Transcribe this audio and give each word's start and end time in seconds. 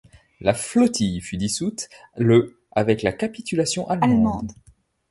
La 0.39 0.55
flottille 0.55 1.21
fut 1.21 1.37
dissoute 1.37 1.87
le 2.17 2.57
avec 2.71 3.03
la 3.03 3.13
capitulation 3.13 3.87
allemande. 3.87 4.51